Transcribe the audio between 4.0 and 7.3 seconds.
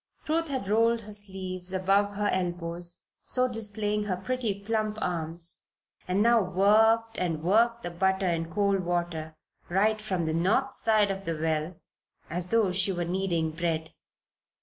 her pretty plump arms, and now worked